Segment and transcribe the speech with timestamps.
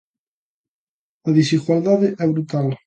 [1.27, 2.67] A desigualdade é brutal.